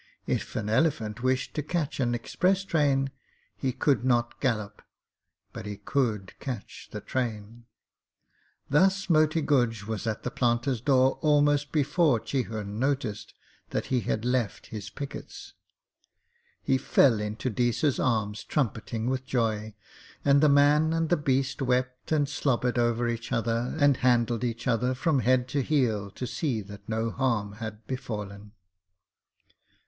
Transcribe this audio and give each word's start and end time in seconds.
If 0.25 0.55
an 0.55 0.67
elephant 0.67 1.21
wished 1.21 1.53
to 1.53 1.61
catch 1.61 1.99
an 1.99 2.15
express 2.15 2.65
train 2.65 3.11
he 3.55 3.71
could 3.71 4.03
not 4.03 4.41
gallop, 4.41 4.81
but 5.53 5.67
he 5.67 5.77
could 5.77 6.33
catch 6.39 6.89
the 6.91 7.01
train. 7.01 7.65
Thus 8.67 9.11
Moti 9.11 9.43
Guj 9.43 9.83
was 9.85 10.07
at 10.07 10.23
the 10.23 10.31
planter's 10.31 10.81
door 10.81 11.19
almost 11.21 11.71
before 11.71 12.19
Chihun 12.19 12.79
noticed 12.79 13.35
that 13.69 13.85
he 13.93 13.99
had 13.99 14.25
left 14.25 14.65
his 14.73 14.89
pickets. 14.89 15.53
He 16.63 16.79
fell 16.79 17.19
into 17.19 17.51
Deesa's 17.51 17.99
arms 17.99 18.43
trumpeting 18.43 19.07
with 19.07 19.23
joy, 19.23 19.75
and 20.25 20.41
the 20.41 20.49
man 20.49 20.93
and 20.93 21.23
beast 21.23 21.61
wept 21.61 22.11
and 22.11 22.27
slobbered 22.27 22.79
over 22.79 23.07
each 23.07 23.31
other, 23.31 23.75
and 23.79 23.97
handled 23.97 24.43
each 24.43 24.67
other 24.67 24.95
from 24.95 25.19
head 25.19 25.47
to 25.49 25.61
heel 25.61 26.09
to 26.09 26.25
see 26.25 26.61
that 26.61 26.89
no 26.89 27.11
harm 27.11 27.51
had 27.57 27.85
befallen. 27.85 28.53